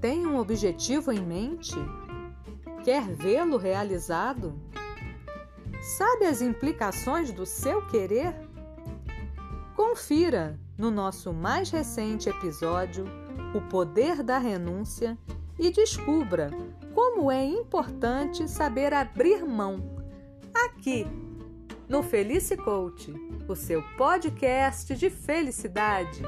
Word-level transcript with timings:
tem 0.00 0.26
um 0.26 0.38
objetivo 0.38 1.12
em 1.12 1.20
mente? 1.20 1.74
Quer 2.82 3.08
vê-lo 3.14 3.56
realizado? 3.56 4.58
Sabe 5.82 6.24
as 6.24 6.40
implicações 6.40 7.30
do 7.30 7.44
seu 7.44 7.86
querer? 7.86 8.34
Confira 9.76 10.58
no 10.76 10.90
nosso 10.90 11.32
mais 11.32 11.70
recente 11.70 12.28
episódio 12.28 13.04
O 13.54 13.60
Poder 13.60 14.22
da 14.22 14.38
Renúncia 14.38 15.18
e 15.58 15.70
descubra 15.70 16.50
como 16.94 17.30
é 17.30 17.44
importante 17.44 18.48
saber 18.48 18.94
abrir 18.94 19.44
mão 19.44 19.96
aqui 20.54 21.06
no 21.88 22.02
Felice 22.02 22.56
Coach, 22.56 23.12
o 23.48 23.54
seu 23.54 23.82
podcast 23.96 24.94
de 24.94 25.10
felicidade. 25.10 26.22